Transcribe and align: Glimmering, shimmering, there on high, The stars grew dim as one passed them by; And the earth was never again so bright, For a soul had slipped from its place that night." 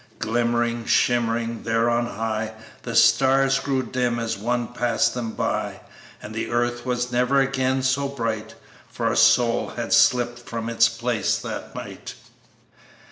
Glimmering, 0.17 0.85
shimmering, 0.85 1.61
there 1.61 1.87
on 1.87 2.07
high, 2.07 2.53
The 2.81 2.95
stars 2.95 3.59
grew 3.59 3.83
dim 3.83 4.17
as 4.17 4.35
one 4.35 4.69
passed 4.69 5.13
them 5.13 5.33
by; 5.33 5.81
And 6.23 6.33
the 6.33 6.49
earth 6.49 6.87
was 6.87 7.11
never 7.11 7.39
again 7.39 7.83
so 7.83 8.07
bright, 8.07 8.55
For 8.89 9.11
a 9.11 9.15
soul 9.15 9.73
had 9.75 9.93
slipped 9.93 10.39
from 10.39 10.69
its 10.69 10.89
place 10.89 11.37
that 11.37 11.75
night." 11.75 12.15